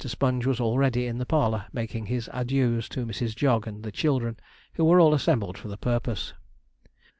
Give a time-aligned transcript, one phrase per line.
[0.03, 3.35] Sponge was already in the parlour, making his adieus to Mrs.
[3.35, 4.35] Jog and the children,
[4.73, 6.33] who were all assembled for the purpose.